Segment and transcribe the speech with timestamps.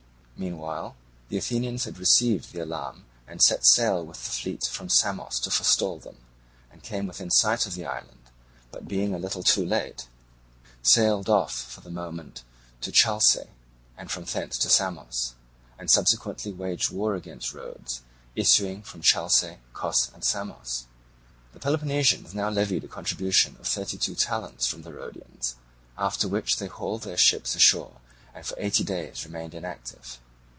[0.45, 0.95] Meanwhile
[1.29, 5.51] the Athenians had received the alarm and set sail with the fleet from Samos to
[5.51, 6.17] forestall them,
[6.71, 8.31] and came within sight of the island,
[8.71, 10.07] but being a little too late
[10.81, 12.41] sailed off for the moment
[12.81, 13.45] to Chalce,
[13.95, 15.35] and from thence to Samos,
[15.77, 18.01] and subsequently waged war against Rhodes,
[18.35, 20.87] issuing from Chalce, Cos, and Samos.
[21.53, 25.53] The Peloponnesians now levied a contribution of thirty two talents from the Rhodians,
[25.99, 28.01] after which they hauled their ships ashore
[28.33, 30.17] and for eighty days remained inactive.